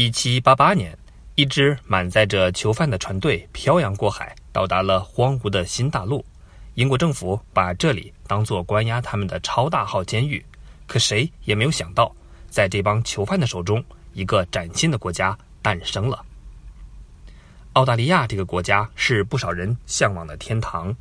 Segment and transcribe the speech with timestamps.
[0.00, 0.96] 一七八八年，
[1.34, 6.24] 一支满载着囚犯的船队漂洋过海，到达了荒芜的新大陆。
[6.74, 10.40] 英国政府把这里当作关押他们的超大号监狱。
[10.86, 12.14] 可谁也没有想到，
[12.48, 16.24] 在这帮囚犯的手中，一个崭新的国家诞生了。
[17.72, 20.94] 澳大利亚这个国家是不少人向往的天堂，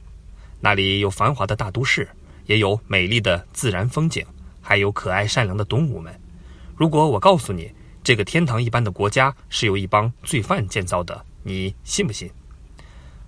[0.59, 2.09] 那里有繁华的大都市，
[2.47, 4.25] 也有美丽的自然风景，
[4.59, 6.11] 还有可爱善良的动物们。
[6.75, 7.71] 如果我告诉你，
[8.07, 12.31] 这个天堂一般的国家是由一帮罪犯建造的，你信不信？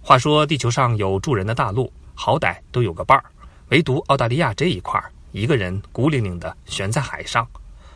[0.02, 3.26] 话说，地球上有住人的大陆，好歹都有个伴儿，
[3.72, 7.46] 唯独澳大利亚这一块儿，一个人孤零零的悬在海上。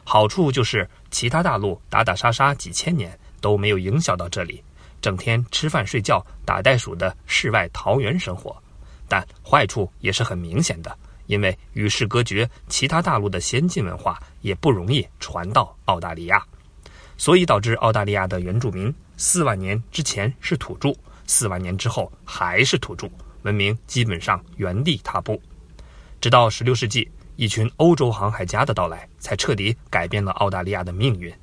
[0.04, 4.62] 好处就是其他大陆打打杀杀几千年都没有影响到这里。
[5.02, 8.54] 整天吃饭睡觉打袋鼠的世外桃源生活，
[9.08, 10.94] 但坏处也是很明显的，
[11.27, 16.46] 因为与世隔绝，其他大陆的先进文化也不容易传到澳大利亚，
[17.23, 20.93] 所以导致澳大利亚的原住民四万年之前是土著，
[21.26, 23.10] 四万年之后还是土著，
[23.43, 25.41] 文明基本上原地踏步，
[26.20, 31.34] 直到十六世纪，一群欧洲航海家的到来，才彻底改变了澳大利亚的命运。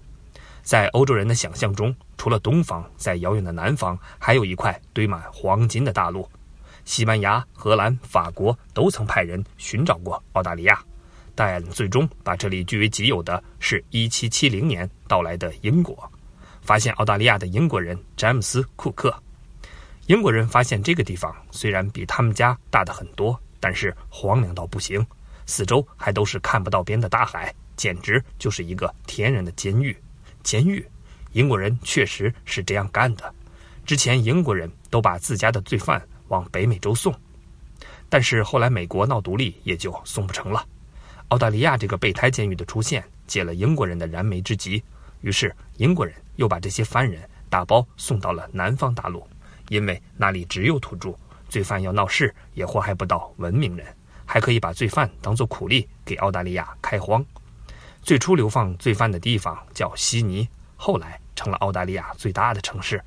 [0.60, 6.28] 在欧洲人的想象中，除了东方，在遥远的南方还有一块堆满黄金的大陆。
[6.84, 10.78] 西班牙、荷兰、法国都曾派人寻找过澳大利亚，
[11.48, 15.96] 但最终把这里据为己有的是1770年到来的英国。
[16.60, 19.10] 发现澳大利亚的英国人詹姆斯·库克。
[20.06, 25.04] 英国人发现这个地方虽然比他们家大的很多，但是荒凉到不行，
[25.46, 29.96] 四周还都是看不到边的大海，简直就是一个天然的监狱。
[30.42, 30.86] 监狱，
[31.32, 33.34] 英国人确实是这样干的。
[33.86, 37.14] 之前英国人都把自家的罪犯往北美洲送，
[38.10, 40.66] 但是后来美国闹独立，也就送不成了。
[41.30, 44.82] 澳大利亚这个备胎监狱的出现，解了英国人的燃眉之急。
[45.20, 49.24] 于是英国人又把这些犯人打包送到了南方大陆，
[49.68, 51.14] 因为那里只有土著，
[51.48, 53.86] 罪犯要闹事也祸害不到文明人，
[54.26, 57.24] 还可以把罪犯当做苦力给澳大利亚开荒。
[58.02, 63.00] 最初流放罪犯的地方叫悉尼，后来成了澳大利亚最大的城市。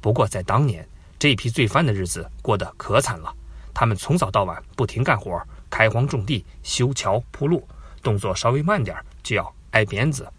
[0.00, 0.88] 不过在当年，
[1.18, 3.30] 这批罪犯的日子过得可惨了。
[3.74, 7.66] 他们从早到晚不停干活，开荒种地、修桥铺路，
[8.02, 10.30] 动作稍微慢点就要挨鞭子。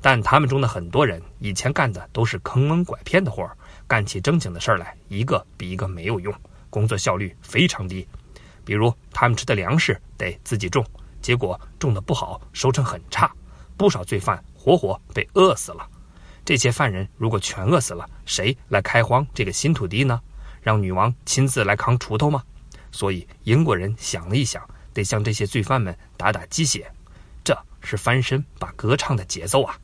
[0.00, 6.34] 但他们中的很多人以前干的都是坑蒙拐骗的活儿干起正经的事儿来，一个比一个没有用，
[6.70, 8.08] 工作效率非常低。
[8.64, 10.84] 比如他们吃的粮食得自己种。
[11.20, 13.30] 结果种的不好，收成很差，
[13.76, 15.86] 不少罪犯活活被饿死了。
[16.46, 20.18] 这些犯人如果全饿死了，谁来开荒这个新土地呢？
[20.62, 22.42] 让女王亲自来扛锄头吗？
[22.92, 24.62] 所以英国人想了一想，
[24.92, 26.90] 得向这些罪犯们打打鸡血，
[27.44, 29.78] 这是翻身把歌唱的节奏啊！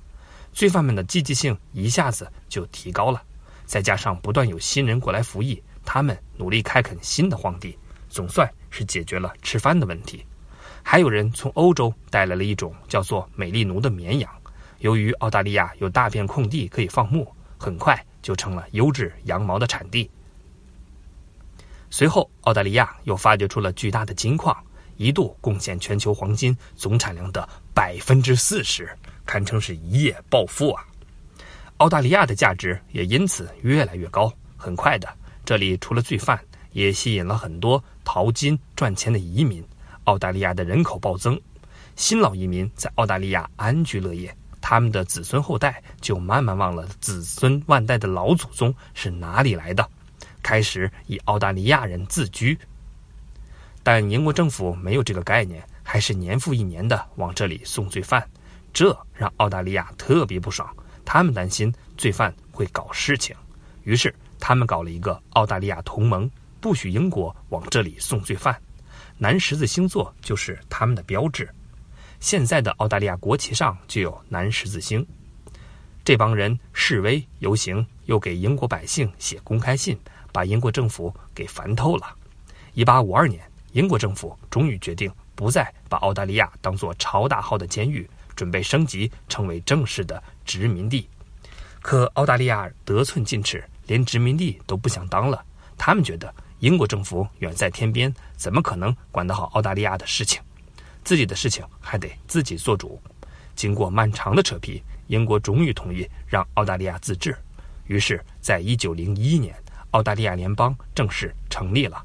[0.53, 3.23] 罪犯们的积极性一下子就提高了，
[3.65, 7.79] 再加上不断有新人过来服役，他们努力开垦新的荒地，
[8.09, 10.25] 总算是解决了吃饭的问题。
[10.83, 14.31] 还有人从欧洲带来了一种叫做美丽奴的绵羊，
[14.79, 17.27] 由于澳大利亚有大片空地可以放牧，
[17.59, 20.11] 很快就成了优质羊毛的产地。
[21.91, 24.57] 随后，澳大利亚又发掘出了巨大的金矿，
[24.97, 28.89] 一度贡献全球黄金总产量的百分之四十，
[29.25, 30.85] 堪称是一夜暴富啊！
[31.79, 34.33] 澳大利亚的价值也因此越来越高。
[34.57, 35.09] 很快的，
[35.45, 36.41] 这里除了罪犯，
[36.73, 39.63] 也吸引了很多淘金赚钱的移民。
[40.05, 41.39] 澳大利亚的人口暴增，
[41.95, 49.89] 新老移民在澳大利亚安居乐业，他们的子孙后代就慢慢忘了子孙万代的老祖宗是哪里来的，
[50.47, 52.57] 开始以澳大利亚人自居。
[53.83, 58.25] 但英国政府没有这个概念，还是年复一年的往这里送罪犯，
[58.73, 60.73] 这让澳大利亚特别不爽。
[61.05, 63.35] 他们担心罪犯会搞事情，
[63.83, 66.31] 于是他们搞了一个澳大利亚同盟，
[66.61, 68.57] 不许英国往这里送罪犯。
[69.19, 71.49] 南十字星座就是他们的标志，
[72.21, 75.05] 现在的澳大利亚国旗上就有南十字星。
[76.05, 79.99] 这帮人示威游行，又给英国百姓写公开信，
[80.37, 82.15] 把英国政府给烦透了。
[82.75, 83.41] 一八五二年，
[83.73, 91.09] 英国政府终于决定不再把澳大利亚当做超大号的监狱，准备升级成为正式的殖民地。
[91.81, 95.43] 可澳大利亚得寸进尺，连殖民地都不想当了。
[95.79, 96.31] 他们觉得。
[96.61, 100.41] 英国政府远在天边，怎么可能管得好澳大利亚的事情？
[101.05, 103.01] 自己的事情还得自己做主。
[103.55, 107.37] 经过漫长的扯皮，英国终于同意让澳大利亚自治。
[107.89, 109.55] 于是，在一九零一年，
[109.97, 112.05] 澳大利亚联邦正式成立了。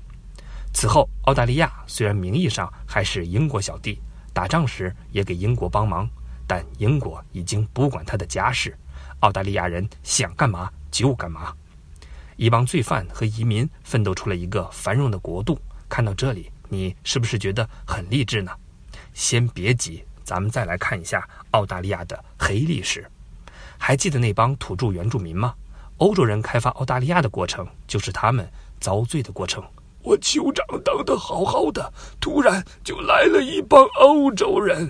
[0.74, 4.02] 此后，澳大利亚虽然名义上还是英国小弟，
[4.32, 6.10] 打仗时也给英国帮忙，
[6.48, 8.74] 但英国已经不管他的家事。
[9.20, 11.54] 澳大利亚人想干嘛就干嘛。
[12.38, 15.60] 一帮罪犯和移民奋斗出了一个繁荣的国度。
[15.90, 18.54] 看到这里，你是不是觉得很励志呢？
[19.14, 23.06] 先别急，咱们再来看一下澳大利亚的黑历史。
[23.78, 25.54] 还记得那帮土著原住民吗？
[26.02, 28.50] 欧洲人开发澳大利亚的过程，就是他们
[28.80, 29.64] 遭罪的过程。
[30.02, 34.90] 我酋长当得好好的，突然就来了一帮欧洲人。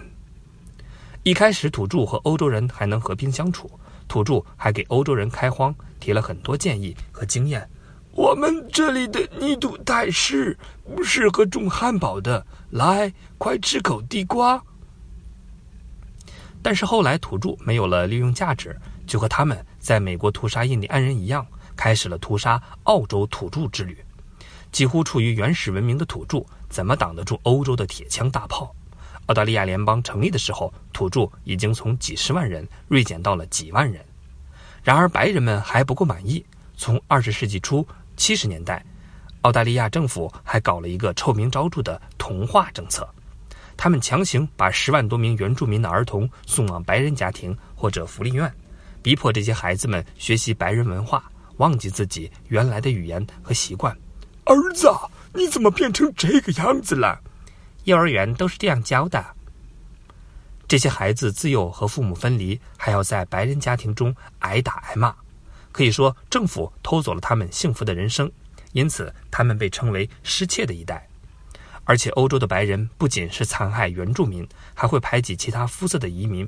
[1.23, 3.69] 一开始，土著和欧洲人还能和平相处，
[4.07, 7.69] 土著还给欧洲人开荒，提了很多建议和经验。
[8.13, 10.57] 我们这里的泥土太湿，
[10.95, 12.45] 不适合种汉堡的。
[12.69, 14.63] 来，快吃口地瓜。
[16.61, 18.79] 但是后来，土著没有了利用价值，
[19.11, 23.97] 就和他们在美国屠杀印第安人一样，开始了屠杀澳洲土著之旅。
[24.71, 28.73] 几乎处于原始文明的土著，怎么挡得住欧洲的铁枪大炮？
[29.25, 34.01] 澳大利亚联邦成立的时候，土著已经从几十万人锐减到了几万人。
[34.81, 36.41] 然而，白人们还不够满意。
[36.77, 37.85] 从二十世纪初
[38.15, 38.81] 七十年代，
[39.41, 43.05] 澳大利亚政府还搞了一个臭名昭著的同化政策，
[43.75, 48.49] 他们强行把十万多名原住民的儿童送往白人家庭或者福利院，
[49.01, 51.23] 逼迫这些孩子们学习白人文化，
[51.57, 53.95] 忘记自己原来的语言和习惯。
[54.45, 54.89] 儿子，
[55.33, 57.19] 你怎么变成这个样子了？
[57.85, 59.23] 幼儿园都是这样教的。
[60.67, 65.13] 这些孩子自幼和父母分离，还要在白人家庭中挨打挨骂，
[65.71, 68.31] 可以说政府偷走了他们幸福的人生，
[68.71, 71.07] 因此他们被称为失窃的一代。
[71.83, 76.47] 而且欧洲的白人不仅是残害原住民，还会排挤其他肤色的移民。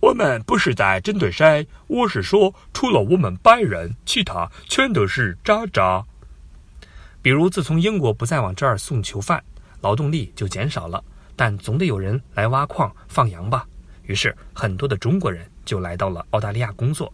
[0.00, 6.04] 我们不是在针对谁，我是说，除了我们白人，其他全都是渣渣。
[7.22, 9.42] 比如，自从英国不再往这儿送囚犯，
[9.80, 11.02] 劳动力就减少了。
[11.36, 13.66] 但总得有人来挖矿、放羊吧。
[14.02, 17.12] 于是，很多的中国人就来到了澳大利亚工作。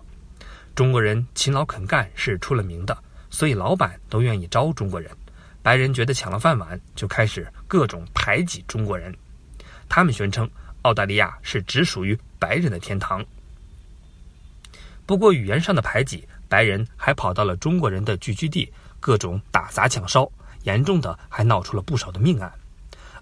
[0.74, 2.98] 中国人勤劳肯干是出了名的，
[3.30, 5.10] 所以老板都愿意招中国人。
[5.62, 9.14] 白人觉得抢了饭碗，就开始各种排挤中国人。
[9.88, 10.48] 他们宣称
[10.82, 13.24] 澳大利亚是只属于白人的天堂。
[15.06, 18.72] 不过，语言上的排挤，白人还跑到了中国人的聚居地。
[19.02, 20.30] 各种打砸抢烧，
[20.64, 22.52] 严重的还闹出了不少的命案。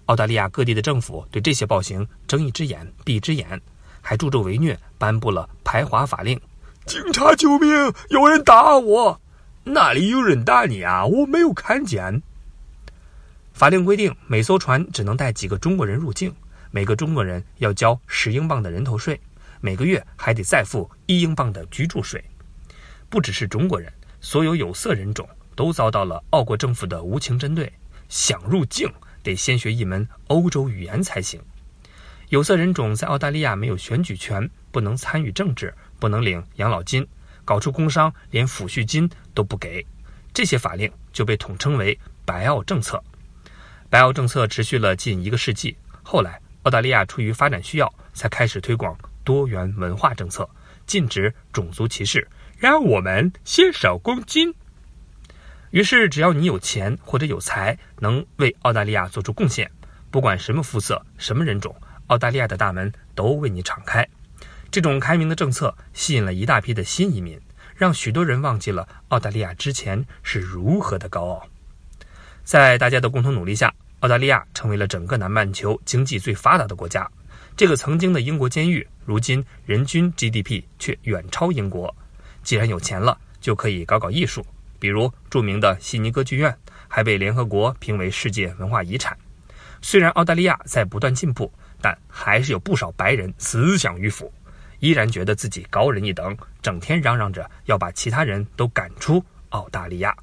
[0.07, 3.61] 澳大利亚各地的政府对这些暴行睁一只眼闭一只眼，
[4.01, 6.37] 还助纣为虐，颁布了排华法令。
[6.85, 7.69] 警察救命！
[8.09, 9.21] 有人打我！
[9.63, 11.05] 哪里有人打你啊？
[11.05, 12.21] 我没有看见。
[13.53, 16.35] 法令规定，每艘船只能带几个中国人入境，
[16.71, 19.19] 每个中国人要交十英镑的人头税，
[19.61, 22.23] 每个月还得再付一英镑的居住税。
[23.09, 25.27] 不只是中国人，所有有色人种。
[25.55, 27.69] 都遭到了澳国政府的无情针对，
[28.07, 28.89] 想入境
[29.21, 31.37] 得先学一门欧洲语言才行。
[32.29, 37.05] 有色人种在澳大利亚没有选举权，不能参与政治，不能领养老金，
[37.43, 39.85] 搞出工伤连抚恤金都不给。
[40.33, 43.03] 这些法令就被统称为“白澳政策”。
[43.91, 46.39] 白澳政策持续了近一个世纪，后来
[46.69, 50.47] 澳大利亚出于发展需要，才开始推广多元文化政策，
[50.85, 52.27] 禁止种族歧视，
[52.59, 54.53] 让我们先手公斤。
[55.71, 59.71] 于是，只要你有钱或者有才，能为澳大利亚做出贡献，
[60.11, 61.75] 不管什么肤色、什么人种，
[62.05, 64.07] 澳大利亚的大门都为你敞开。
[64.69, 67.41] 这种开明的政策吸引了一大批的新移民，
[67.75, 71.47] 让许多人忘记了澳大利亚之前是如何的高傲。
[72.43, 77.09] 在大家的共同努力下，澳大利亚成为了整个南半球经济最发达的国家。
[77.57, 81.93] 这个曾经的英国监狱，如今人均 GDP 却远超英国。
[82.41, 84.45] 既然有钱了，就可以搞搞艺术。
[84.79, 89.17] 比如著名的悉尼歌剧院还被联合国评为世界文化遗产。
[89.81, 91.51] 虽然澳大利亚在不断进步，
[91.81, 94.31] 但还是有不少白人思想迂腐，
[94.79, 100.15] 依然觉得自己高人一等，整天嚷嚷着要把其他人都赶出澳大利亚。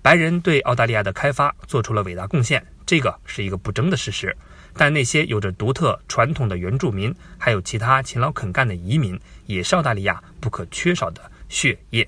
[0.00, 4.34] 白人对澳大利亚的开发做出了伟大贡献，这个是一个不争的事实。
[4.78, 12.06] 但那些有着独特传统的原住民，还有其他勤劳肯干的移民，也是澳大利亚不可缺少的血液。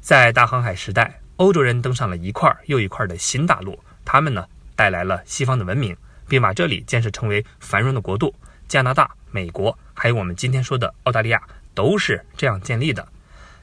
[0.00, 4.46] 在大航海时代，欧洲人登上了一块又一块的新大陆，他们呢
[4.76, 5.96] 带来了西方的文明，
[6.28, 8.34] 并把这里建设成为繁荣的国度。
[8.68, 11.42] 加拿大、美国，还有我们今天说的澳大利亚，
[11.74, 13.06] 都是这样建立的。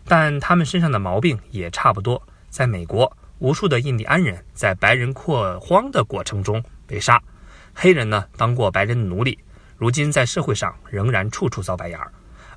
[0.07, 2.21] 但他们身上的毛病也差不多。
[2.50, 7.21] 在美国，无数的印第安人在白人扩荒的过程中被杀，
[7.73, 9.37] 黑人呢当过白人的奴隶，
[9.77, 12.11] 如今在社会上仍然处处遭白眼儿。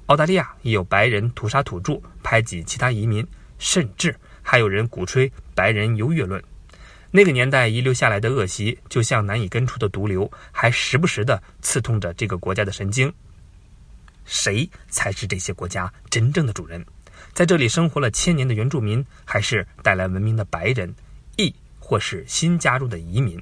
[0.06, 3.26] 澳大利亚也有白人屠杀土著，排挤其他移民。
[3.58, 6.40] 甚至还有人鼓吹白人优越论，
[7.10, 13.12] 那个年代遗留下来的恶习，就像难以根除的毒瘤，还时不时地刺痛着这个国家的神经。
[14.24, 16.86] 谁才是这些国家真正的主人？
[17.32, 20.94] 在这里生活了千年的原住民，还是带来文明的白人，
[21.36, 23.40] 亦或是新加入的移民？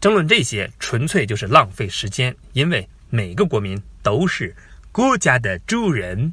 [0.00, 4.54] 争论这些，纯粹就是浪费时间，因为每个国民都是
[4.92, 6.32] 国家的主人。